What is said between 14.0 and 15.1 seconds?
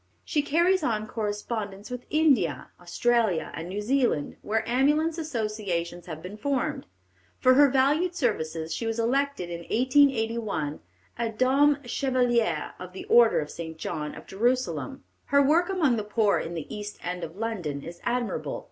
of Jerusalem.